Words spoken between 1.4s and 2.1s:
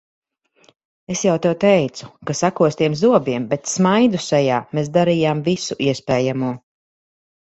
tev teicu,